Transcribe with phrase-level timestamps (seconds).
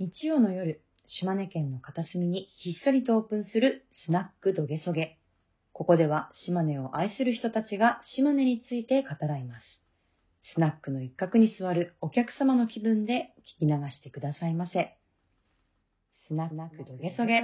[0.00, 5.18] 日曜の夜、島根県の片隅にひっそりとオープンするスナックどげそげ。
[5.74, 9.62] ここでは島根を愛する人たちが島根について語らいます。
[10.54, 14.96] スナックの一角に座るお客様の気分で聞き流してくださいませ。
[16.28, 17.42] スナックどげそげ。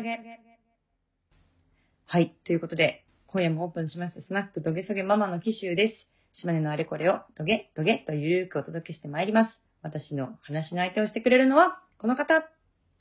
[2.07, 6.41] はい、ということで、今夜もオープンしましたスナックどげそげママの紀州です。
[6.41, 9.53] 島根のあれこれをどげどげとゆるくお届けしてまいります。
[9.83, 12.47] 私の話の相手をしてくれるのは、この方。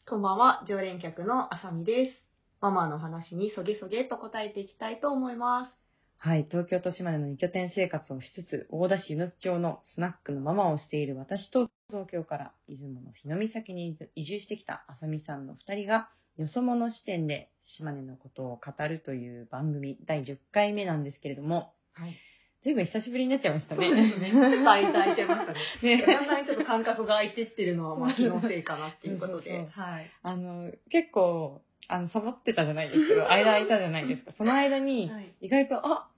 [0.07, 2.23] こんばんは、常連客のあさみです。
[2.61, 5.73] ママの話にそげそげと答えていきたいと思います。
[6.17, 22.15] はい、東京と島根の2拠点生活をしつつ、大田市湯野町のスナックのママをしている私と、東京から出雲の日の岬に移住してきたあさみさんの2人が、よそ者視点で島根のことを語るという番組第10回目なんですけれども、はい。
[22.65, 23.85] ずいぶん久しぶりになっちゃいましたね。
[23.85, 24.31] そうですね。
[24.31, 25.59] ちょっと空いた空いちゃいましたね。
[25.83, 29.69] ねだんだんちょっと感覚が空いてってるのは、まあ気のせいかなっていうことそうそうで。
[29.69, 30.09] はい。
[30.23, 34.33] あの、結構、あの、サボってたじゃないですけど、間空いたじゃないですか。
[34.35, 36.09] その間に、はい意外と、あ、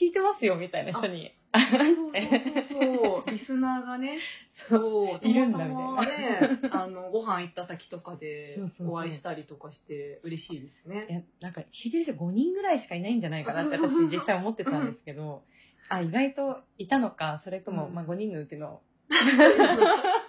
[0.00, 1.32] 聞いてますよ、みたいな人に。
[1.54, 3.30] そうそうそうそう。
[3.30, 4.18] リスナーがね、
[4.70, 11.06] そう、いるんだたまたまね、あの、ご飯行った先とかでお会いしたりとかして嬉しいですいね。
[11.10, 15.44] や、なんか、聞いてる人5人ぐらいしかいないんじゃないかなって私実際思ってたんですけど、
[15.88, 17.94] あ、意外といたのか、それとも、うん。
[17.94, 18.80] まあ5人のうちの、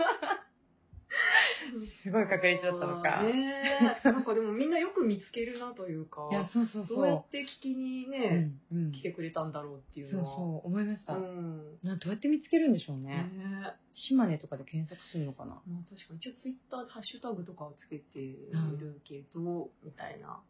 [2.04, 3.24] すごい確率だったのか。
[3.24, 3.32] ね
[3.82, 6.98] え なんかでもみんなよく見つけるなというか、いや、そうそうそう。
[6.98, 8.92] どうやって聞きにうね、ん、うん。
[8.92, 10.36] 来てくれたんだろうっていうそうのは。
[10.38, 11.16] そう、思いました。
[11.16, 11.80] うん。
[11.84, 13.32] などうやって見つけるんでしょうねね。
[13.68, 15.62] え島根とかで検索するのかな。
[15.68, 20.42] まあ確かに、一応ツイッターでハッシュタグとかをつけているけど、みたいな。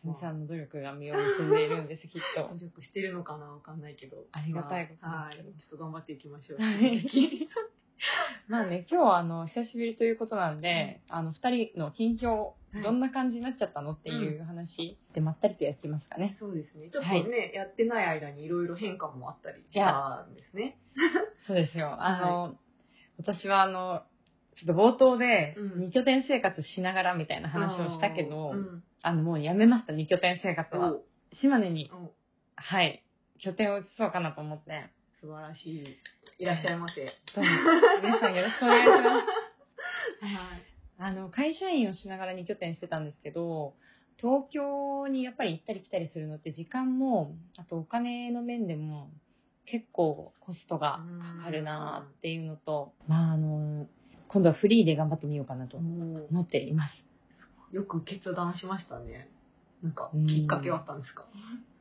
[0.00, 2.48] すみさんの努力が実を結んでいるんです、きっと。
[2.54, 4.26] 努力してるのかなわかんないけど。
[4.32, 5.36] ありがたいことですけどまあはい。
[5.36, 6.58] ちょっと頑張っていきましょう。
[6.60, 7.04] はい
[8.48, 16.36] まあね、今日はあの、久しぶりということなんで、あの、二人の近況、はいどんな感じになっちゃったのっていう話でまったりとやってますかね。
[16.40, 16.90] そうですね。
[16.90, 20.76] ちょっとね、やってない間にいろいろ変化もあったりしたんですね。
[21.46, 21.94] そうですよ。
[21.96, 22.56] あの、
[23.16, 24.02] 私はあの、
[24.56, 28.82] ちょっと冒頭でうん二拠点生活しながらみたいな話をしたけど、うん。
[29.02, 30.94] あの、もうやめました、二拠点生活は。
[30.94, 31.02] お
[31.40, 32.12] 島根に、お
[32.56, 33.04] はい、
[33.38, 34.90] 拠点を移そうかなと思って。
[35.24, 35.96] 素晴らしい。
[36.38, 36.96] いらっしゃいませ。
[37.34, 37.50] どうも、
[38.02, 39.22] 皆さんよろしくお願いしま
[40.20, 40.20] す。
[40.20, 40.62] はい。
[40.98, 43.72] あの、会社員をしながら2拠点してたんですけど、
[44.18, 49.08] 東京にやっぱり行ったり来たりするのって時間も、あとお金の面でも
[49.64, 51.00] 結構コストが
[51.38, 53.86] かかるなっていうのと、まああの、
[54.28, 57.02] 今度はフリーで頑張ってみようかなと思っています。
[57.74, 59.30] よく決断しましたね。
[59.82, 61.24] なんかうん、きっかけはあったんですか？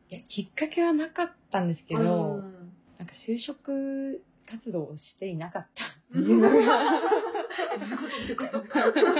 [0.09, 2.62] いや、きっかけはなかったんですけど、うん
[3.03, 6.17] なんか就職活動をしていなかった。
[6.17, 8.67] いうのが、どういうことどういう。
[8.77, 9.11] こ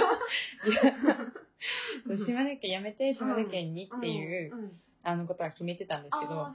[2.08, 4.70] とそう島根県辞めて島根県にっていう、うんうん
[5.06, 6.48] あのことは決めてたんですけど、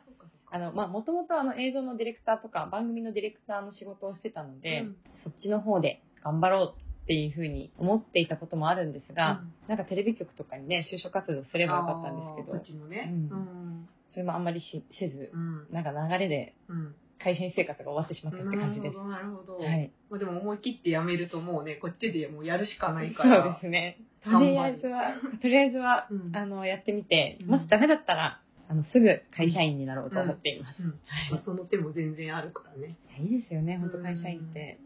[0.50, 4.96] あの、まあ、もともとあの映像のディレクターとか番組のディレクターの仕事をしてたので、うん。
[5.23, 12.53] そっちの方で頑張ろうっていうふうに思っていたこともあるんですが、なんかテレビ局とかにね、就職活動すればよかったんですけど。
[12.53, 13.29] うん。
[13.29, 13.90] うん。
[14.13, 15.67] それもあんまりしせず、うん。
[15.72, 18.97] なんか流れでうん会社員生活が終わってしまったって感じです。
[18.97, 19.57] なるほど、なるほど。
[19.57, 19.91] はい。
[20.09, 23.53] まあでも思い切ってやめるともうね、こっちでもうやるしかないかそうら。
[23.53, 23.97] ですね。
[24.24, 30.81] とりあえずは、とりあえずは、うんあの、やってみて、うんもしダメだったら、あの、すぐ会社員になろうと思っています。
[30.84, 30.90] うん
[31.31, 32.97] まはあその手も全然あるからね。
[33.19, 33.24] い。
[33.24, 34.79] いいですよね、本当会社員って。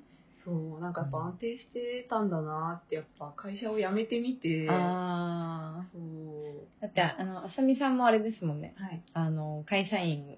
[0.45, 6.01] そう、なんかやっぱ安定してたんだなって、やっぱ会社を辞めてみて、あそう。
[6.81, 6.81] あ。
[6.81, 8.73] だって、あの、あさみさんもあれですもんね。
[8.77, 9.01] はい。
[9.13, 10.37] あの、会社員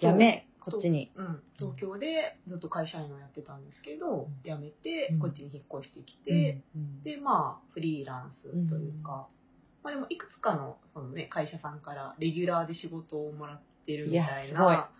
[0.00, 1.10] 辞め、こっちに。
[1.16, 9.28] うん、東京でずっと会社員をやってたんですけど、うん辞めてうんこっちに引っ越してきて、うんでまあフリーランスというか、
[9.82, 14.90] まあでもいくつかのその、ね、会社さんからレギュラーで仕事をもらってるみたいな。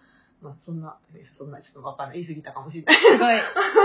[0.43, 2.19] まあそんな、ねそんなちょっとわかんない。
[2.19, 2.97] 言い過ぎたかもしれない。
[3.13, 3.37] すごい。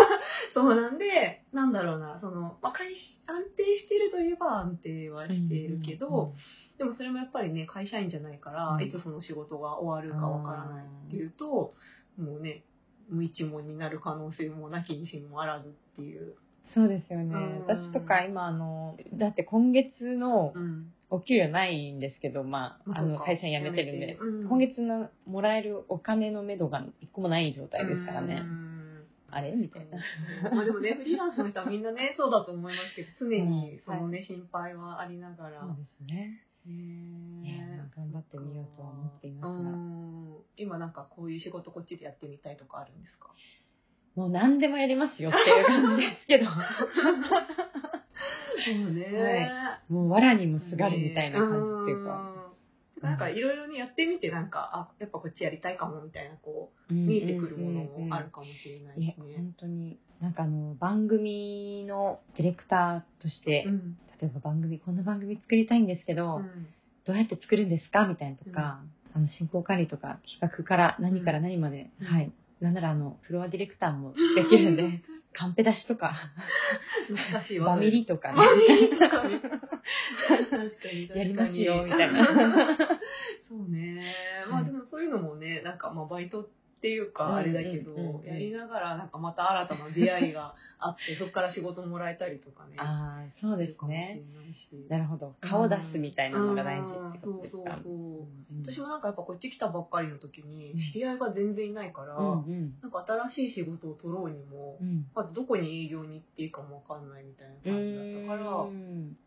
[0.55, 2.95] そうなんで、なんだろうな、その、まあ、会
[3.27, 6.33] 安定してるといえば安定はしているけど、
[6.77, 11.73] でもそれもやっぱりね、会社員じゃないから、うんいつその仕事が終わるかわからないっていうと、
[12.17, 12.63] もうね、
[13.09, 16.35] 無一文になる可能性もなきにしもあらずっていう。
[16.73, 17.33] そうですよね。
[17.33, 20.91] うん私とか今、あの、だって今月のうん。
[21.09, 28.45] お給料ないんですけど、まあ、あの、会社員辞めてるんで、うん今月のもらえるお金のめどが一個もない状態ですからねう。
[28.45, 28.77] ん
[29.31, 29.51] あれ？
[29.51, 29.97] みたいな。
[30.53, 35.61] まあでもね、フリーランスの人はみんなね、そうだと思いますけど、常にそのうんね、心配はありながら。
[35.61, 36.16] そうですね。
[39.27, 40.37] いますがうん。
[40.57, 43.27] 今なんかこういう仕事こっちでやってみたいとかあるんですか？
[44.15, 46.51] もう何でもやりますよっていう感じですけど、そ
[48.89, 49.51] うね。
[49.89, 52.33] もう藁にもすがるみたいな感じっていうか、
[52.97, 53.07] うん。
[53.07, 57.05] なんかいろいろねやってみてなんかあやっぱこっちやりたいかもみたいなこううん。
[57.05, 59.35] 見えてくるものもあるかもしれないですね。
[59.35, 63.97] 本当になんかあの番組のディレクターとして、うん。
[64.19, 66.67] 例えば番組こんな番組作りたいんですけど、うん。
[67.05, 68.07] どうやって作るんですか？
[68.07, 68.81] みたいなとか、
[69.17, 72.07] あの進行管理とか企画から何から何まで、うん。
[72.07, 72.31] はい。
[72.61, 75.01] なんならあのフロアディレクターもできるんで
[75.33, 76.13] カンペ出しとか。
[77.07, 77.75] 懐かしいわ。
[77.75, 78.37] バミリとかね。
[78.97, 81.09] 確かに確かに。
[81.09, 82.25] やりますよみたいな。
[83.47, 84.03] そうね。
[84.49, 92.75] まはいあでもそういうのもねなんかまあバイトっていうかあれだけど、やりながらなんかまた新たな出会いがあって そこから仕事もらえたりとかね。
[92.77, 94.85] ああそうでするかもしれねないし。
[94.87, 95.33] なるほど。
[95.41, 97.61] 顔出すみたいなのが大事ってことですか。
[97.63, 97.73] うん。
[97.73, 97.93] そうそうそう。
[98.21, 100.77] うん私もなんかやっぱこっち来たばっかりの時にうん。
[100.93, 105.07] 知り合いが全然いないから、なんか新しい仕事を取ろうにも、うん。
[105.15, 109.17] まずどこに営業に行っていいかもわかんないみたいなう感じだったから、ん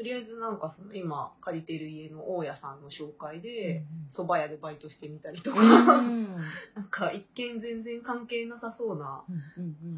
[0.00, 3.84] とりあえずなんかその今借りてる家の大家さんの紹介で
[4.16, 6.36] う蕎麦屋でバイトしてみたりとか、んうん。
[6.74, 9.22] なんか一見全然関係なさそうな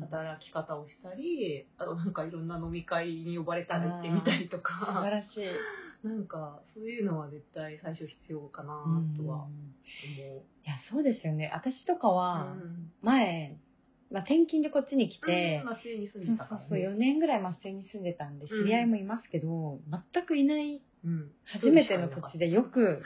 [0.00, 5.46] 働き方をしたりあとなんかいろんな飲み会に呼ばれたり行ってみたりと素晴からしい。
[6.02, 10.42] なんかそういうのは絶対最初必要かなとは思う。
[10.64, 11.48] いやそうですよね。
[11.54, 12.90] 私とかはうん。
[13.02, 13.56] 前、
[14.12, 18.66] まあ、転勤でこっちに来てに住んそうでたからそうそう4年ぐらい松江に住んでたんで知うん。
[18.66, 19.78] り合いもいますけど、
[20.12, 21.30] 全くいないうん。
[21.44, 23.02] 初めての土地でよく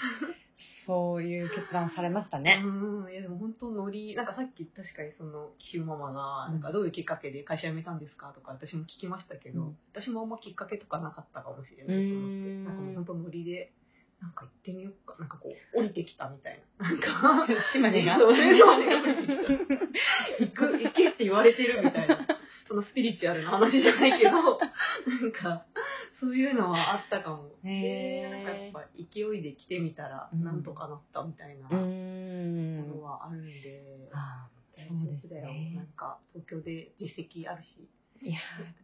[0.87, 2.63] そういう決断をされましたね。
[2.65, 9.77] うん、いやでも本当ノリ、なんかさっき確かにその、キューママが、うんなんかどういうきっかけで会社辞めたんですかとか私も聞きましたけど、うん。
[9.93, 12.65] 私もあんまきっかけとかなかったかもしれないと思って、うん。
[12.65, 13.73] なんかもう本当ノリで、
[14.21, 16.89] なんか行ってみようか、なんかこう、降りてきたみたいな。
[16.89, 18.17] なんか、 島根が？
[18.17, 19.43] そう島根が降りてきた。
[20.45, 22.27] 行く、行けって言われてるみたいな。
[22.67, 24.39] そのスピリチュアルな話じゃないけど、な
[25.29, 25.67] んか、
[26.19, 27.51] そういうのはあったかも。
[27.63, 33.83] へーで、なんかやっぱ勢いで来てみたら、うんなんとかなったみたいなうもんのはあるんで、
[34.13, 35.47] あ大丈夫だよ。
[35.47, 38.39] ねなんか、東京で実績あるし、ーいや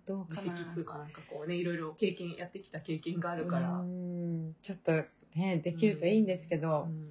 [0.06, 3.80] どう実かな績っていうかなんかこうね、いろいろ経験、やってきた経験があるから。
[3.80, 4.92] うんちょっと
[5.34, 7.08] ねできるといいんですけど、うん。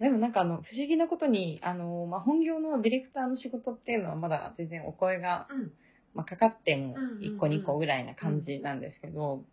[0.00, 5.72] でもなんかあの不思議なことにあの、まあ、本業のディレクターの仕事っていうのはまだ全然お声が、うん。
[6.14, 7.36] まあ、かかってもうんうんうん。
[7.36, 9.44] 1個2個ぐらいな感じなんですけど、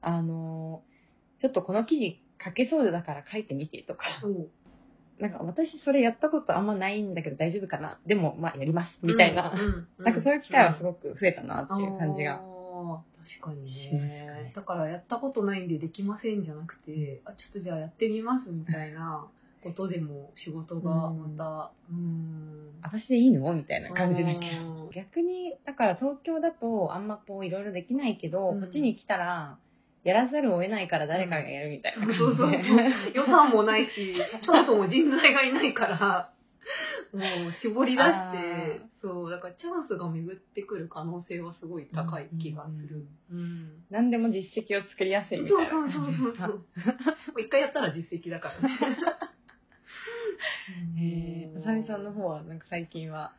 [0.00, 0.82] あの
[1.40, 4.04] ちょっとこの記事書けそうだから書いてみてとか。
[5.20, 8.00] なんか私それやったことあんまないんだけど大丈夫かな。
[8.06, 8.98] でもまあやります。
[9.02, 9.52] みたいな、
[9.98, 12.40] なんかそういう機会はすくごく増えたなっていう感じが。
[13.40, 13.90] 確かにね。
[13.92, 14.52] ね。
[14.54, 19.26] だからやったことないんでできませんじゃなくて、あちょっとじゃあやってみますみたいな
[19.62, 22.80] ことでも仕事がまたうん。
[22.82, 23.52] 私でいいの？
[23.54, 24.86] みたいな感じだけど。
[24.86, 28.60] ど逆にだから東京だとあんまこういろいろできないけど、うん。
[28.60, 29.58] こっちに来たら
[30.02, 32.62] やらざるを得ないから誰かがやるみたいな感じで、そうそうそう。
[33.14, 34.16] 予算もないし
[34.46, 36.32] そもそも人材がいないから
[37.12, 43.06] もう絞り出してそうだからチャンスが巡ってくる可能性はすごい高い気がする。
[43.30, 46.48] うん何でも実績を作りやすいみたいなそうそうそうそう。
[46.48, 46.54] も
[47.36, 48.78] う一回やったら実績だからね。
[50.98, 53.32] えー、あさみさんの方はなんか最近は？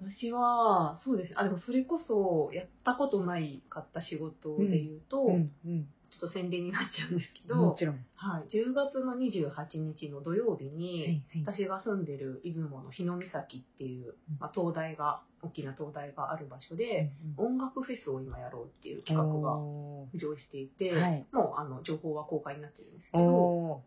[0.00, 1.36] 私は、そうですね。
[1.38, 11.64] あ、でもそれこそ、やったことないかった仕事で言うと、うんうんちょっと宣伝になっちゃうんですけど、もちろん、はい、10月の28日の土曜日に、はいはい。
[11.64, 14.36] 私が住んでる出雲の日の岬っていう、うん。
[14.38, 21.26] まあ、東大が、大きな東大がある場所で、うん音楽フェスを今やろうっていう企画がお浮上していて、はい。
[21.32, 23.82] もうあの情報は公開になってるんですけーど、お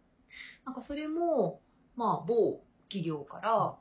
[0.65, 1.61] なんかそれも、
[1.95, 3.75] まあ、某企業から、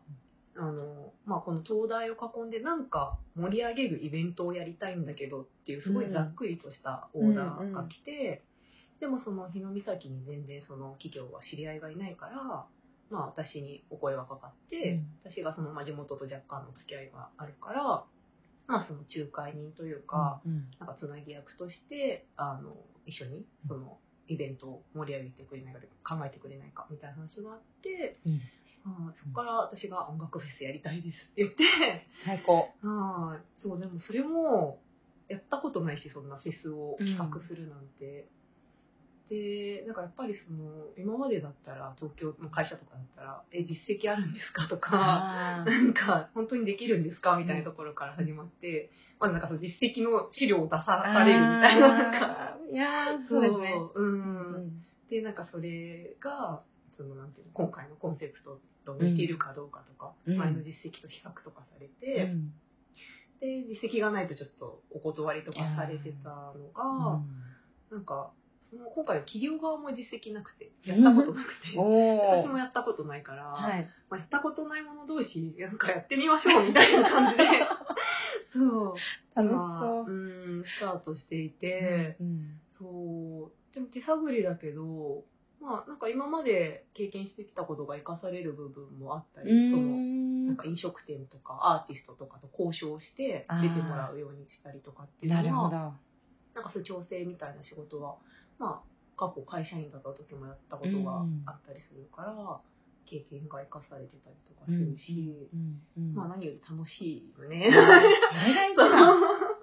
[0.59, 8.43] あの、まあ、この東大を囲んでなんか盛り上げるイベントをやりたいんだけどっていうすごいざっくりとしたオーダーが来て、
[9.01, 12.69] でもその日の岬に全然その企業は知り合いがいないから、ま
[13.11, 18.05] あ私にお声がかかって、私がそのまあ地元と若干の付き合いがあるから、
[18.67, 23.99] まあその仲介人というか、うんなんかつなぎ役としてあの一緒にその
[24.29, 28.19] イベントを盛り上げてくれないか考えてくれないかみたいな話があって、
[28.87, 34.81] はいそこから私が音楽フェスやりたいですって言って、最高はいそうでもそれも
[35.29, 38.29] やったことないしそんなフェスを企画するなんて。
[39.29, 47.37] でなんかやっぱりその今までだったら東京の会社とかだったら「え実績あるんですか?」とか なんか、本当にできるんですか？
[47.37, 54.01] みたいなところから始まって、まずなんかその実績の資料を出さされるみたいな、なんか、いやーそうですねう。
[54.01, 54.83] うんん。
[55.11, 56.63] で、なんかそれが、
[56.97, 60.39] そのなんていうの、今回のコンセプトと似ているかどうかとか、うん。
[60.39, 62.53] 前の実績と比較とかされうて、ん。
[63.41, 67.21] で、実績がないとちょっとお断りとかされてたのが、
[67.91, 68.33] なんか、
[68.71, 73.89] その今回は企業側も実績なくて、やったことなくて、 お私もやったことないから、はい。
[74.09, 77.45] まあ、やったことない者同士、なんかやってみましょうみたいな感じで、
[78.53, 78.95] そう、
[79.37, 80.11] 楽しまあそう。
[80.11, 82.61] ん、スタートしていて、うん。
[82.73, 85.25] そう、でも手探りだけど、
[85.67, 95.77] まあ、なんか今まで経験してきたことが活かされる部分もあったうり、その、んなんか飲食店とかアーティストとかと交渉して出てもらうようにしたりとかっていうのは、ど。
[96.55, 98.15] なんかそういう調整みたいな仕事は、
[98.61, 102.61] まあ、過去会社員だった時もやったことがあったりするから、
[103.11, 107.67] 経験が生かされてたりとかするし、うんうんまあ何より楽しいよね。
[107.75, 109.19] それが一番。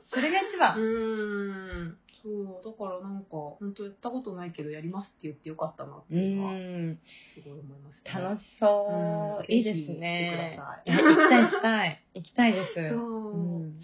[0.10, 0.76] それが一う番。
[0.76, 1.98] ーん。
[2.24, 7.00] そう、だからなんか、本当やったことないけどやりますって言ってよかったなってういうのは、ん。
[7.36, 8.22] すごい思いますね。
[8.22, 9.52] 楽しそうう。
[9.52, 10.58] んいいですね。
[10.86, 12.04] 行きたい行きたい。
[12.16, 12.90] 行きたいです。
[12.90, 13.38] そう。
[13.38, 13.80] うん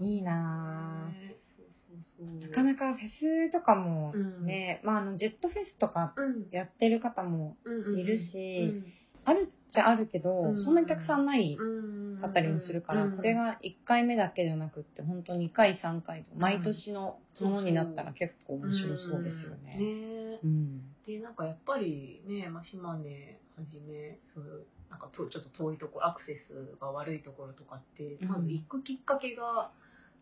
[0.00, 1.38] いいなぁ。
[2.42, 7.56] なかなかフェスとかもうんね、まああのジェットフェスとかうん、やってる方も
[7.96, 8.74] いるし
[9.28, 10.64] あるっちゃあるけど、うん。
[10.64, 13.16] そんなにたくさんないうん、かったりもするから、うん。
[13.16, 20.40] これが1回目だけじゃなくって本当2回3回と毎年のものになったら結構面白そうですよね。
[21.06, 28.28] で、なんかやっぱりね、まあ、島根はじめ、そういう、なんかとちょっと遠いところ、アクセスが悪いところとかって、うん。
[28.28, 29.70] まず行くきっかけが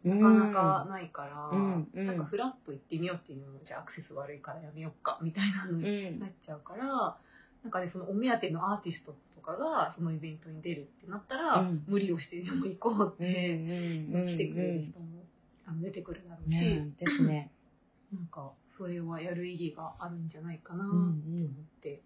[0.04, 0.20] うん。
[0.20, 1.88] なかなかないから、うん。
[1.92, 2.06] うん。
[2.06, 6.20] なんかフラッと行ってみようっていうのも、じゃあアクセス悪いからやめようか、みたいなのうにん。
[6.20, 7.18] なっちゃうから、
[7.62, 11.84] なんかね、そのお目当てのアーティストとかがそのイベントに出るってなったら、うん。
[11.86, 13.56] 無理をしてでも行こうっうんて、
[14.12, 15.24] うん来てくれる人も
[15.66, 17.50] あの出てくるだろうし、ねですね。
[18.14, 21.12] なんかそれはやる意義があるんじゃないかなってうんう思っ
[21.48, 22.02] んて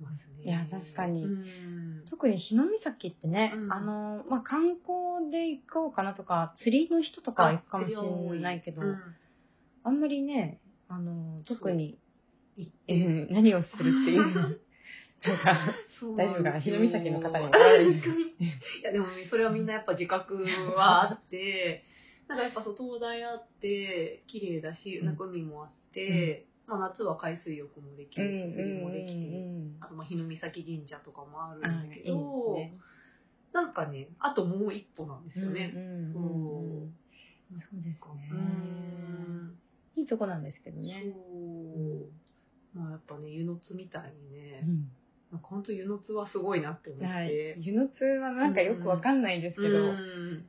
[0.00, 0.44] ますね。
[0.44, 1.24] いや確かに。
[1.24, 2.04] うん。
[2.10, 3.72] 特に日の岬ってね、うん。
[3.72, 8.96] あの、まあ、観光で行こうかなとか、釣りの人とかは行くかもしれないけど、うん。
[9.84, 11.98] あんまりね、あの、特に、
[12.56, 14.22] うてん何をするっていう、
[15.24, 17.50] なんか、そう大丈夫かな日の岬の方に。
[17.50, 17.68] 確か
[18.14, 18.22] に。
[18.80, 21.84] いやでもそれはみんなやっぱ自覚はあって、
[22.28, 25.06] なんかやっぱそう東大あって綺麗だし、うん。
[25.06, 32.70] なんか海もあって、まあ夏は海水浴もできうんるし、釣りもできて、うんあとまあ日の岬神社とかもあるんうんだけど、あいい
[33.52, 35.40] なんかね、あともう一歩なんです。
[35.40, 35.72] よね。
[35.74, 36.88] うんうんうんうんそ
[37.54, 37.58] う。
[37.58, 37.98] ですね。
[38.32, 39.58] うん。
[39.94, 41.04] いいとこなんですけどね。
[41.04, 42.21] そう。
[42.74, 44.90] まあやっぱね、湯の津みたいにね、うん
[45.32, 47.06] なんか本当湯の津はすごいなって思って。
[47.06, 47.32] はい。
[47.58, 50.44] 湯の津はなんかよくわかんないですけど、うん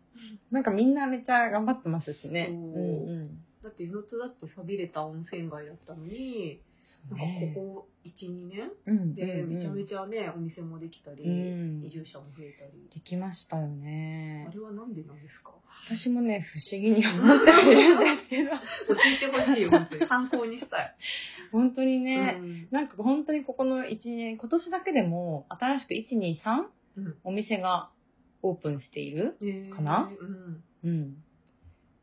[0.51, 2.50] なんかみんなめっちゃ頑張ってますしね。
[2.51, 6.60] うんうんだって湯の津だって寂れた温泉街だったのに、
[7.10, 7.25] なんか
[7.56, 12.90] ここ1、2年うんでめちゃめゃちゃね、お店もできたり、うん移住者も増えたり。
[12.94, 14.54] できましたよねあ。
[14.54, 15.52] れはなんでなんですか？
[15.90, 18.56] 私もね、不思議に思ってはいるんですけど、教
[18.96, 20.08] えてほしいよ、本当に。
[20.08, 20.96] 参考にしたい。
[21.52, 27.90] 本当にね、うんなんか本当にここの1年、今年だけでも新しく1、2、3うんお店が
[28.44, 30.63] オープンしているえーかなうん。
[30.84, 31.24] うん。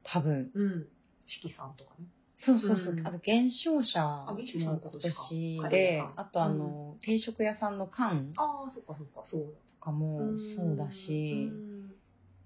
[0.03, 0.51] 多分。
[0.55, 0.89] うん。
[1.27, 2.07] 四季さんとかね。
[2.45, 2.93] そうそうそう。
[2.95, 3.07] うん。
[3.07, 11.51] あと、減少者も減少者も今今年であとあの、定食屋さんの缶とああ、そっかそっか、そうかもそうだし。
[11.53, 11.91] う、ん。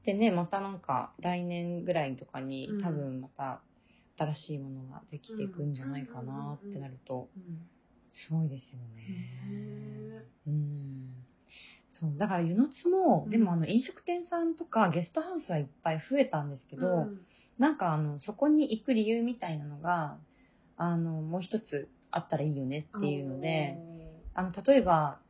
[0.04, 2.82] でね、またなんか来年ぐらいとかにうん。
[2.82, 3.62] 多分また
[4.16, 7.68] 新しいものができていくんじゃないかなってなると、うん。
[8.12, 10.24] すごいですよへね。
[10.46, 11.26] うん。
[12.00, 13.30] そう、だから湯の津も、うん。
[13.30, 17.18] でもあの飲食店さんとかゲストハウスはいっぱい増えたんですけど、うん
[17.58, 20.18] なんかあの、そこに行く理由みたいなのが、
[20.76, 23.78] あの、もう一つあったらいいよねっていうので、
[24.34, 25.20] あの、例えば、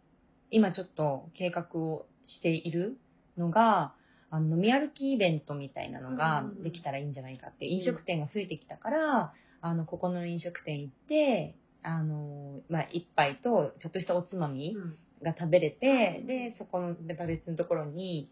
[0.50, 2.96] 今ちょっと計画をしている
[3.36, 3.94] のが、
[4.30, 14.98] あの飲み歩きイベントみたいなのができたらいいんじゃないかって、飲食店が増えてきたから、あの、ここの飲食店行って、あの、まあ、一杯とちょっとしたおつまみうん。
[15.22, 18.28] が食べれて、で、そこのまた別のところに、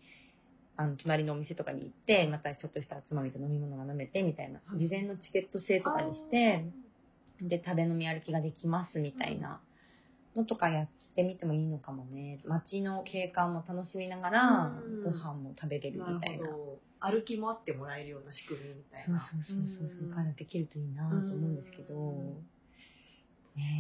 [0.76, 6.64] あの、隣のお店とかに行って、またちょっとしたおつまみと飲み物が飲めてみたいな、事前のチケット制とかにして、
[7.40, 9.60] で、食べ飲み歩きができますみたいな
[10.34, 12.40] のとかやってみてもいいのかもね。
[12.46, 16.46] 街の景観も楽しみながらうん、ご飯も食べれるみたいな。
[16.46, 16.78] るほど。
[17.00, 19.20] 歩きもあってもらえるような仕組みみたいそうな。
[19.20, 20.14] そうそうそう、そう。
[20.14, 21.94] からできるといいなと思うんですけど、
[23.56, 23.78] ね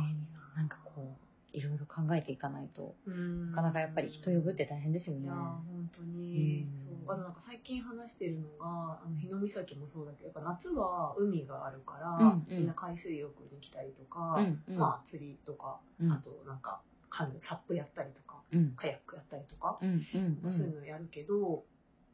[0.56, 3.50] え、なんかこう、いろいろ考えていかないと、うん。
[3.50, 5.22] なかなかやっぱり人呼ぶって大変ですよね。
[5.22, 5.36] いやー。
[5.36, 7.06] 本当に、うん。
[7.06, 7.12] そう。
[7.12, 12.58] あとなんか最近話してるのがあの日の岬もそうだけどやっぱ夏は海があるから、うんうん。
[12.58, 14.78] みんな海水浴に来たりとか、うんうん。
[14.78, 16.12] まあ釣りとか、うん。
[16.12, 16.80] あとなんか
[17.10, 18.72] カヌーサップやったりとかうん。
[18.76, 20.56] カヤックやったりとか、うんうんう。
[20.56, 21.64] そういうんのやるけど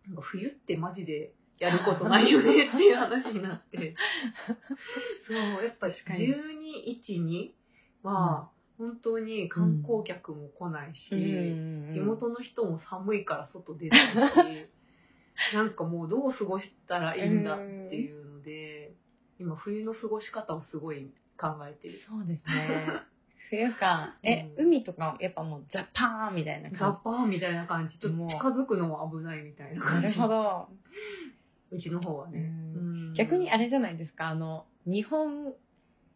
[0.06, 3.94] なんか冬ってマジでやることないよね っていう話になって。
[5.26, 6.26] そう、やっぱ確かに。
[6.26, 6.34] 12、
[7.04, 7.50] 1、2
[8.02, 14.68] は、本当に観光客も来ないし、地地元の人も寒いから外出ないし、
[15.54, 17.62] なんかもうどう過ごしたらいいんだって
[17.96, 18.94] いうので、
[19.38, 21.98] 今冬の過ごし方をすごい考えてる。
[22.08, 22.86] そうですね。
[23.50, 24.16] 冬か。
[24.22, 27.98] え、うん海とかやっぱもうザパーンみたいなザ感ッパーみたいな感じ。
[27.98, 29.80] ちょっもうと近づくのも危ないみたいなじ。
[29.80, 30.08] 感じ。
[30.08, 30.28] なるほ。
[30.28, 30.68] ど。
[31.70, 32.52] うちの方はね。
[33.16, 35.54] 逆にあれじゃないですか、あの、日本、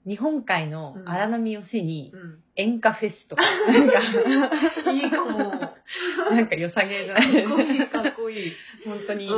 [0.06, 2.38] 日本海の荒波を背にうん。
[2.54, 5.50] 演歌フェスとか、 なんか、いいかも。
[5.52, 5.75] か
[6.30, 7.44] なんか良さげじゃっない？
[7.49, 8.52] こいい、かっこいい。
[8.85, 9.32] 本当に、う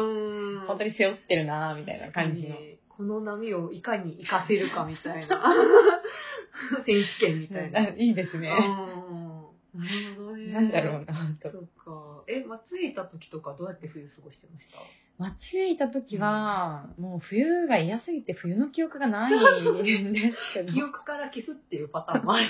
[0.57, 0.61] ん。
[0.67, 2.57] 本当に背負ってるなみたいな感じの。
[2.89, 5.43] この波をいかに活かせるかみたいな。
[6.87, 7.81] 選手権みたいな。
[7.81, 8.49] あいいですね。
[8.51, 9.81] うん。
[9.81, 10.53] なるほどね。
[10.53, 11.59] なんだろうな、とそ。
[11.59, 12.25] うか。
[12.27, 14.79] え、松江いた時とかどうやって冬過ごしてました？
[15.19, 20.73] 松江いた時は、もう冬が嫌すぎて冬の記憶がないんですけど。
[20.75, 22.47] 記憶から消すっていうパターンもある。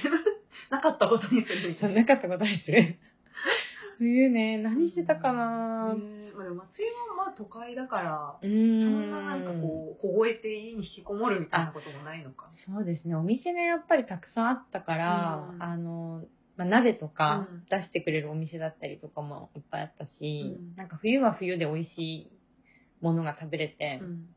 [0.70, 2.00] なかったことにするみたそういな。
[2.00, 2.96] なかったことにする。
[3.98, 9.02] 冬ね、何してたかなねまあ、でも松江はまあ都会だから、うーそん。
[9.02, 12.50] んななんかこう、凍えて家に引きこもるみたいなこともないのか。
[12.66, 16.24] そうですね、お店がやっぱりたくさんあったから、うんあの、
[16.56, 22.32] まあ、鍋とかうん出してくれるお店だったりとかもいっぱいあったし、うんなんか冬は冬で美味しい
[23.04, 24.34] ものが食べれてう、ん。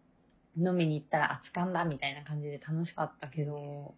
[0.59, 3.95] 飲みに行ったら熱燗だみたいな感じで楽しかったけど、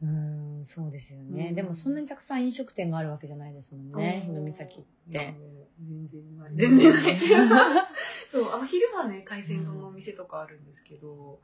[0.00, 1.48] うーん、そうですよね。
[1.48, 5.34] うんでもそんなにたくさん飲食店があるわけじゃないですもんね、日の岬って。
[5.80, 6.56] 全然ない。
[6.56, 7.18] 全然ない。
[8.30, 11.40] そう、あの昼はね、海鮮丼のお店とかあるんですけど、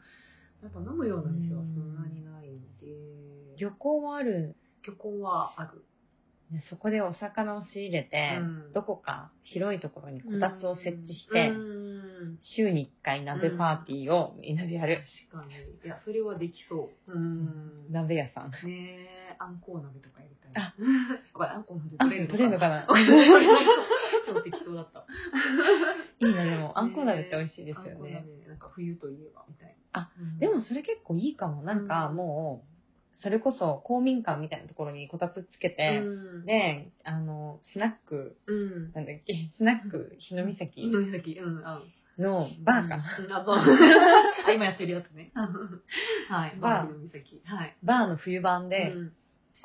[0.63, 4.55] やっぱ飲むような店はそんなにないんで、漁港もある？
[4.87, 5.85] 漁港はある。
[6.51, 11.94] ねそこでお魚を仕入れて、うんどこか広いところにこたつを設置して、うん
[12.43, 15.03] 週に1回鍋パーティーをみんなでやる。
[15.31, 15.55] 確かに。
[15.55, 17.13] いや、それはできそう。
[17.13, 17.45] うん。
[17.47, 17.51] ね
[17.91, 18.53] 鍋屋さん。
[18.69, 20.63] え、あんこう鍋とかやりたい。
[20.63, 20.75] あ
[21.33, 22.87] これあんこう鍋あ、取れるの取れるのかな？
[24.27, 25.07] 超 適当だった。
[26.27, 28.13] いいな、でも、あんこう鍋って美味しいですよね。
[28.13, 30.01] 鍋なんか冬といえばみたいな。
[30.01, 31.63] あうん、でもそれ結構いいかも。
[31.63, 32.75] なんかうんもう、
[33.25, 38.93] それこそ公民館みたいなところにこたつつけて、うん、で、あの、スナック、うん。
[38.93, 41.83] なんだっけ、スナック日の岬うん、さっき、うん、あ
[42.19, 42.97] のバーか。
[42.97, 43.33] うん、
[44.47, 45.33] あ、今やってるやつね。
[46.29, 47.43] はい、バーの岬。
[47.45, 47.77] はい。
[47.83, 49.13] バーの冬版でう、ん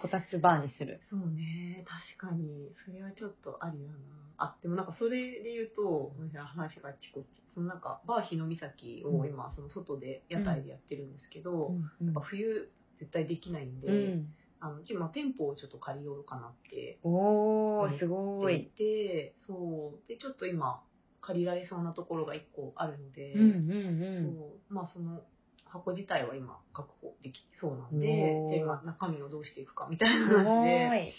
[0.02, 1.02] こたつバーにする。
[1.10, 1.84] そうね、
[2.18, 2.72] 確かに。
[2.86, 3.98] それはちょっとありだな。
[4.38, 7.28] あ、でもなんかそれで言うと、話があっちこっち。
[7.54, 14.34] そのなんか、バー日の岬を今、その外で、屋台でやってるんですけど、うんやっぱ冬絶対できないんで、うん。
[14.62, 18.66] あの、今店舗をちょっと借りようかなっておー、すごい。
[18.66, 20.08] て、そう。
[20.08, 20.82] で、ちょっと今、
[21.30, 24.74] 借りられそうなところが一個あるので、うんうんそう。
[24.74, 25.22] まあその、
[25.66, 28.08] 箱自体は今確保できそうなんで、
[28.50, 30.44] で、今中身をどうしていくかみたいうん。
[30.44, 30.50] な。
[30.50, 31.14] 話で、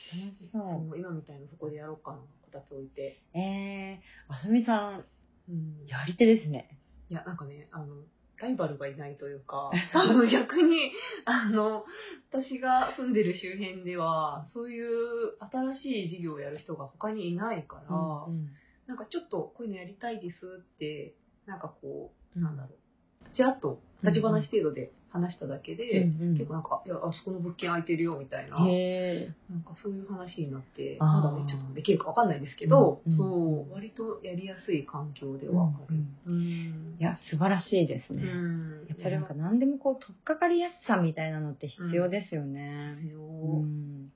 [0.52, 3.20] そそう今みたいなそこでやろうかな、こたつ置いて。
[3.32, 3.38] う。
[3.38, 5.04] えー、あすみさん、
[5.48, 6.76] うんやり手ですね。
[7.08, 7.94] いや、なんかね、あの、
[8.38, 10.90] ライバルがいないというか、 あの逆に、
[11.24, 11.84] あの、
[12.32, 18.48] 私が住んでる周辺では、そういう新しい事業をやる人が他にいないから、うん
[18.90, 21.14] なんかちょっとこういうのやりたいですって、
[21.46, 28.56] なんかこう、うんなんだろう、ちらっと立ち話程度で話しただけで、うんうん結構なんか、いや、あそこの物件空いてるよみたいな。
[28.58, 35.96] なんかそういう話になって、まだね、ちょっとできるかわかんないですけど、うんうんそう、割とやりやすい環境ではある。
[36.26, 36.96] うん。
[36.98, 38.24] いや、素晴らしいですうね。
[38.24, 38.86] ん。
[38.88, 42.94] やっぱりなんか何でもこう、取っかかりやすさみたいなのって必要ですよね。
[42.96, 44.10] 必要うん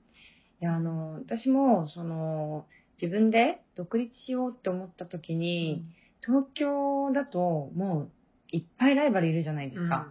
[0.61, 2.65] いや、あの、私も、その、
[3.01, 5.83] 自分で独立しようって思った時に、
[6.25, 8.09] 東京だとも
[8.51, 10.07] ういっぱいライバルいるじゃないですか。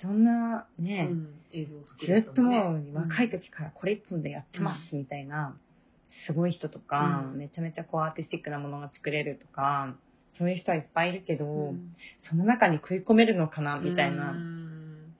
[0.00, 5.56] そんなうんね、うん映像を作ずっともう若い時からこれ一本でやってますみたいな、
[6.26, 7.38] すごい人とか、うん。
[7.38, 9.94] めちゃめちゃこうアーティスティックなものが作れるとか、
[10.38, 11.94] そういう人はいっぱいいるけど、うん。
[12.28, 15.14] その中に食い込めるのかなみたいなうん。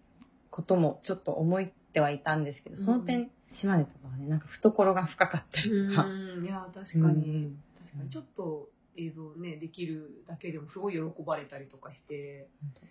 [0.50, 2.84] こともちょっと思ってはいたんですけど、うん。
[2.84, 6.04] その点、島根とかはね、なんか懐が深かったりとか。
[6.06, 7.04] うんいや、確かに。
[7.04, 7.08] う
[7.48, 12.48] ん確かにちょっと映像ね、できるだけでもすごい喜ばれたりとかして、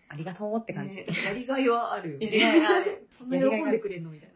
[0.09, 0.95] ありがとうって感じ。
[0.95, 2.25] ねやりがいはあるよね。
[2.25, 4.29] やりがいがあるそんな喜んでくれんのみたい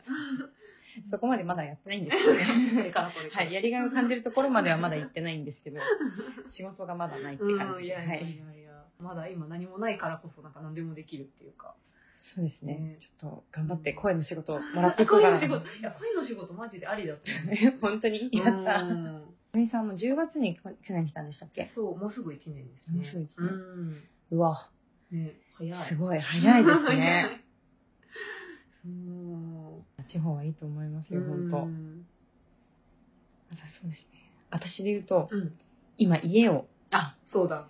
[1.12, 2.92] そこまでまだやってないんですけどね。
[3.32, 5.80] はい、やりがいを感じるところまではまだ行ってないんですけど、
[6.56, 7.88] 仕事がまだないって感うん、じで。
[7.88, 8.08] いやい。
[8.08, 11.76] やいや、まだ今何もないからこそなんか何でもできるっていうか。
[12.36, 12.98] そうですねね。
[13.00, 15.36] ちょっと頑張って声の仕事をもらっていこう声かな。
[15.39, 17.80] の仕事、いや、声の仕事マジでありだと思う。
[17.95, 18.30] 本当に？
[18.34, 18.82] やった。
[18.82, 21.71] うんみさんも10月に去年来たんでしたっけ？
[21.74, 22.98] そう、もうすぐ1年ですね。
[22.98, 24.04] もうすぐ一年うん。
[24.32, 24.69] うわ、
[25.12, 25.89] ね、早い。
[25.89, 26.86] すごい、早いですね。
[26.86, 28.89] 早い。
[28.89, 31.58] も地方はいいと思いますう、よ、本当。
[31.63, 32.06] うん
[33.52, 34.19] あそうですね。
[34.52, 35.58] 私で言うと、うん。
[35.98, 37.67] 今家をあ、そうだ。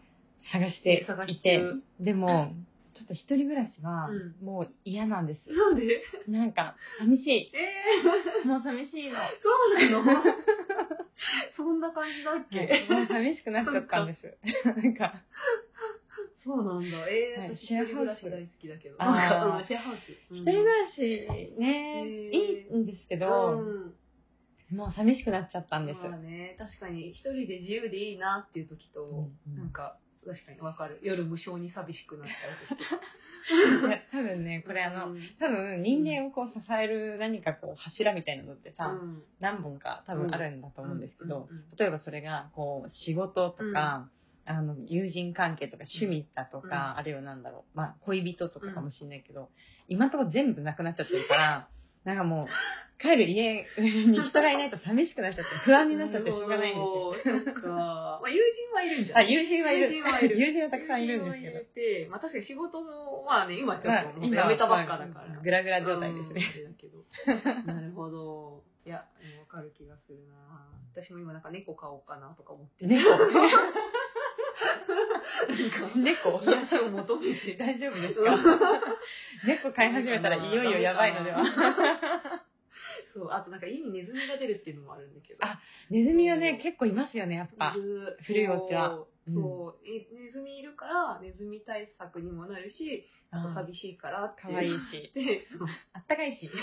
[0.51, 2.53] 探して探しいて中、でも、
[2.95, 5.49] ちょっと一人暮らしはうんもう嫌なんです。
[5.49, 6.01] なんで？
[6.27, 7.51] なんか、寂しい。
[7.53, 9.17] えもう寂しいの。
[9.17, 9.49] ー、そ
[9.91, 10.23] うなの？
[11.55, 14.37] そんな感じだっけ、もう寂しくなっちゃったんです。
[14.65, 15.13] なんか、
[16.43, 16.87] そうなんだ。
[17.09, 18.95] えー、はい私、一人暮らし大好きだけど。
[18.99, 20.11] あーなんかうんシェアハウス。
[20.31, 21.01] 一人暮らし
[21.57, 23.95] ね、いいんですけど、うん
[24.71, 25.99] もう寂しくなっちゃったんです。
[25.99, 30.99] まあね、確かに一人で自由でいいなっていう時と、うんうんなんか、確かにわかる。
[31.03, 33.87] 夜無性に寂しくなっちゃう。
[33.87, 35.21] い や多分ね、これあの、うん。
[35.39, 39.23] 多分人間をこう支える何かこう柱みたいなのってさ、うん。
[39.39, 41.65] 何本か多分あるんだと思うんですけど、うん。
[41.77, 44.09] 例えばそれがこう仕事とか、
[44.47, 46.97] あの友人関係とか趣味だとか、うん。
[46.97, 49.51] あるいはなんだろう、まあ、恋人とかかもしれないけど、
[49.87, 51.69] 今のところ全部なくなっちゃってるから
[52.03, 52.47] なんかもう
[52.97, 57.53] 帰る家に人がいないと寂しくなっちゃって不安になっちゃってしょうがないんですよ。
[57.53, 57.67] か。
[57.67, 59.33] まあ、友人はいるんじゃあない？
[59.33, 60.39] 友人はいる友人はいる。
[60.39, 65.27] 友人はたくさんいるんですけどてまあ確かに仕事も、まあね、今ちょまあっとやめたばっかだから。
[65.27, 66.41] まあグラグラ状態ですね。
[67.65, 68.63] なるほど。
[68.85, 68.97] いや、
[69.39, 70.35] わかる気がするな
[70.95, 72.85] 私も今なんか猫飼おうかなとか思って。
[72.87, 73.09] 猫？
[75.95, 76.41] 猫？
[76.43, 77.55] 癒しを求めて。
[77.57, 78.37] 大丈夫ですうんか
[79.45, 81.43] 猫飼い始めたらいよいよやばいのでは。
[83.15, 85.39] そう、あとなんか家にネズミが出るっていうのもあるんだけど。
[85.45, 85.57] あ
[85.89, 87.73] ネズミはね、結構いますよね、やっぱ。
[88.27, 88.89] 古いお家は。
[88.89, 89.33] そう。
[89.33, 94.41] そう、えネズミいるから、ネズミ対策にもなるし、あと寂しいからって。
[94.41, 95.11] かわいいし。
[95.15, 96.51] で、そう、あったかいし。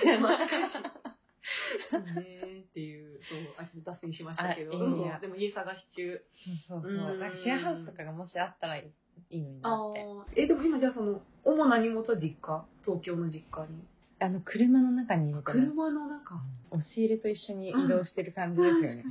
[2.14, 5.16] ねっていう、そう、あ、ちょっと脱線しましたけど、あいいや。
[5.16, 5.20] うん。
[5.22, 6.22] でも家探し中。
[6.68, 6.92] そうそうう。
[6.92, 6.96] ん。
[7.18, 8.92] なんかシェアハウスとかがもしあったらい
[9.30, 10.00] いのになあって。
[10.02, 10.24] ー。
[10.36, 12.64] え、でも今じゃあその、主な荷物は実家？
[12.84, 13.82] 東京の実家に。
[14.22, 19.04] あの、車の中に入れてます車の中、押し入れと一緒に移動してる感じですよね。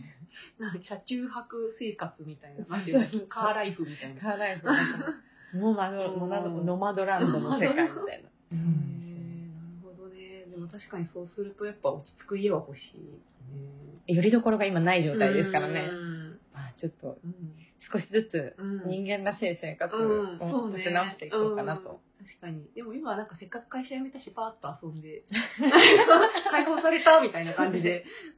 [0.59, 4.21] なんか車中泊生活みたいな、なんていうの、カーライフみたいな。
[4.21, 4.67] カーライフ、
[5.53, 8.29] ノマド、ノマドノマドランドの世界みたいな。
[8.55, 10.45] なるほどね。
[10.49, 12.97] でも確かにそうするとやっぱ落ち着く家は欲しい
[14.07, 14.15] ね。
[14.15, 15.89] よりどころが今ない状態ですからね。
[15.91, 17.33] うんまあちょっとうん
[17.91, 22.01] 少しずつうん人間らしい生活を立て直していこうかなと。
[22.21, 22.69] うん確かに。
[22.75, 25.23] でも今はなんかせっかく会社辞めたし、パーッと遊んで、
[26.51, 28.05] 解放されたみたいな感じで。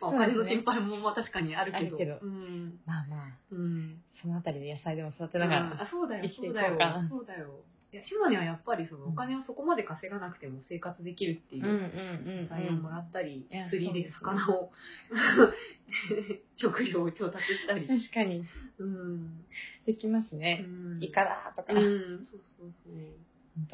[0.00, 2.18] まあお金の心配もまあ確かにあるけど。
[2.20, 2.80] うん。
[2.84, 4.02] まあまあ、うん。
[4.20, 5.82] そのあたりで野菜でも育てながら。
[5.82, 6.78] あ、そうだよ、生きていうだよ。
[7.08, 7.64] そうだよ。
[7.92, 11.64] いや、島根はやっぱりそのお金をそこまで稼がなくても生活できるっていう。
[11.64, 14.72] うんうんうん野菜をもらったり釣りで魚を、
[16.56, 17.86] 食料を調達したり。
[17.86, 18.44] 確かに、
[18.78, 19.44] うん。
[19.86, 20.64] できますうね。
[20.66, 21.72] んイカだとか。
[21.72, 22.94] うん、そうそうそう。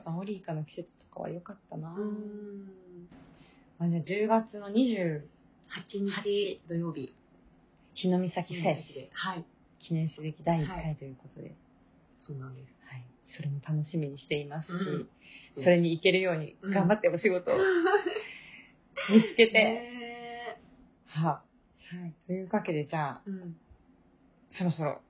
[0.04, 1.90] アオリイカの季節とかは良かったな。
[1.96, 3.08] うん。
[3.78, 5.22] まあ、じゃあ10月の28
[5.88, 7.14] 8日土曜日。
[7.94, 9.10] 日の岬フェスで。
[9.12, 9.44] はい。
[9.80, 11.54] 記念すべき第1はい回ということで、
[12.20, 12.66] そうなんです。
[12.86, 13.04] はい、
[13.36, 15.08] それも楽しみにしていますし、うん
[15.54, 17.58] それに行けるようにうん頑張ってお仕事を
[19.10, 20.58] 見つけて、ね
[21.06, 21.42] は
[21.92, 22.14] えはい。
[22.26, 23.56] というわけでじゃあうん。
[24.52, 25.00] そろそろ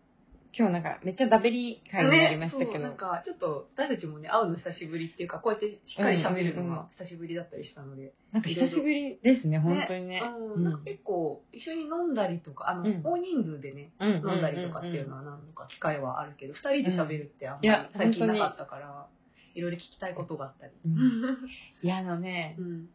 [0.56, 8.12] 今日なんかめっちゃダベリ会になりましたけど、ねなんか、ちょっと、私たちもね、会うの久しぶりっていうか、こうやってしっかり喋るのが久しぶりだったりしたので。
[8.32, 10.22] なんか久しぶりですね、本当にね。
[10.54, 10.64] うん。
[10.64, 19.06] なんか結構、一緒に飲んだりとか、あの、うん大人数でね、飲飲んだりとかっていうのは何度か機会はあるけど、二人で喋るってあんまり最近なかったから、
[19.54, 20.72] いろいろ聞きたいことがあったり。
[20.84, 21.38] うん
[21.82, 22.88] いや、あのね、うん。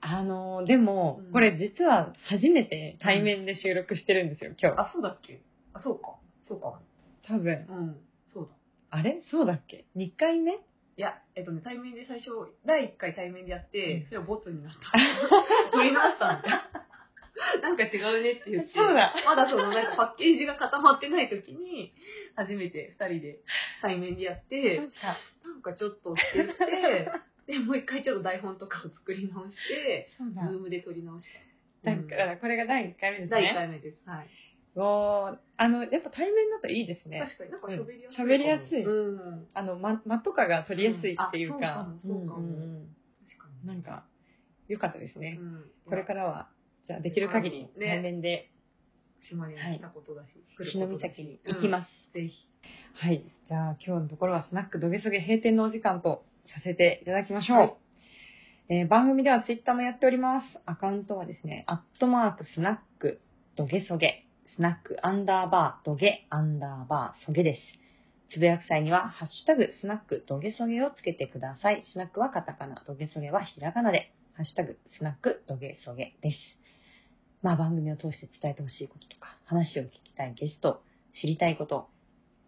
[0.00, 4.80] あのーでも、うんこれ実は初めて対面で収録してるんですよ、今日。
[4.80, 5.40] あ、そうだっけ？
[5.74, 5.80] あ。
[5.80, 6.16] そうか。
[7.32, 7.66] 多分。
[7.68, 7.96] うん。
[8.32, 8.50] そうだ。
[8.98, 9.22] あれ？
[9.30, 10.52] そうだっけ ?2 回目？
[10.52, 10.56] い
[10.96, 12.30] や、えっとね、対面で最初、
[12.66, 14.78] 第1回対面でやって、うんそれはボツになった。
[15.72, 16.60] 取り直したんだよ。
[17.62, 21.92] なんか違うねって言って、そうだまだそのなんかパッケージが固まってない時に、
[22.36, 23.40] 初めて2人で
[23.80, 24.96] 対面でやって、なんか、
[25.44, 27.10] なんかちょっとって言って、
[27.46, 30.08] で、もう一回ちょっと台本とかを作り直して。
[30.18, 31.26] ズームで撮り直し
[31.82, 31.90] た。
[31.90, 33.54] だから、これが第1回目です第1ね。
[33.54, 33.98] 回目です。
[34.08, 34.28] はい。
[34.74, 37.20] おーあの、やっぱ対面だといいですね。
[37.20, 38.24] 確かになんか喋りやすい。
[38.24, 39.48] うん喋りやすいうん。
[39.52, 42.88] あの、間、間とかが取りやすいっていうか、うんあそうかもそうかもんんん
[43.28, 43.68] 確かに。
[43.68, 44.04] なんか、
[44.68, 45.38] 良かったですね。
[45.40, 46.48] うん、これからは、
[46.86, 48.50] じゃあできる限りね対面で、
[49.28, 51.90] 島根に来たことだし、来る日のことだし岬に行きます。
[52.10, 52.14] す。
[52.14, 52.48] ぜひ。
[52.94, 53.24] はい。
[53.48, 57.58] じゃあ今日のところはスナックどげそげ閉店のお時間とさせていただきましょう。
[57.58, 57.76] はい
[58.68, 60.46] えー番組ではツイッターもやっております。
[60.66, 63.20] アカウントはですね、アットマークスナック
[63.56, 67.60] どげそげ、スナックアンダーバーどげアンダーバーそげです。
[68.34, 71.84] つぶやく際には、ハッシュタグ、スナック、ドゲソゲをつけてください。
[71.92, 76.36] スナックはカタカナ、ドゲソゲはひらがなで、ハッシュタグ、スナック、ドゲソゲです。
[77.42, 80.82] まあ番組を通して伝えてほしいこととか、話を聞きたいゲスト、
[81.20, 81.88] 知りたいこと、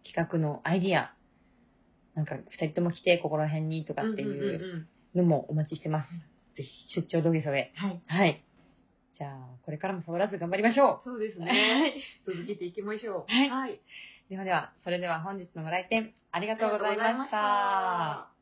[0.03, 1.13] 企画のアイディア、
[2.13, 6.09] なんか二人とも来てここら辺にとかっていうのもお待ちしてます。
[6.55, 7.71] ぜひ出張ドゲソゲ。
[7.75, 8.01] はい。
[8.05, 8.44] はい。
[9.17, 11.41] じゃあ、これからもサボらず頑張りましょそうですう。
[11.41, 11.95] ね。
[12.27, 13.31] 続けていきましょう。
[13.31, 13.79] はいはい。
[14.29, 17.31] ではでは、それでは本日のご来店ありがとうございました。
[17.31, 18.34] た。